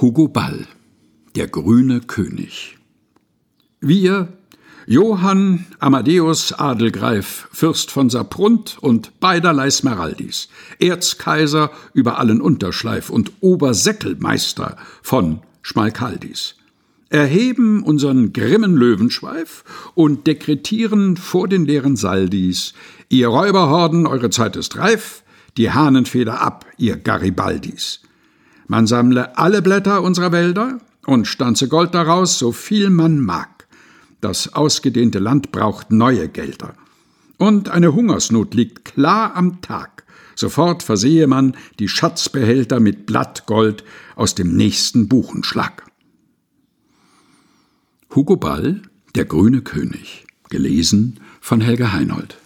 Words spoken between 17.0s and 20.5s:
erheben unseren grimmen Löwenschweif und